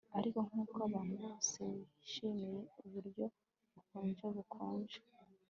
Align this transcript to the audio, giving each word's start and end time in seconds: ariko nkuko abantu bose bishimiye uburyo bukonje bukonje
ariko 0.19 0.39
nkuko 0.47 0.75
abantu 0.87 1.13
bose 1.23 1.61
bishimiye 1.97 2.59
uburyo 2.83 3.25
bukonje 3.73 4.25
bukonje 4.35 4.97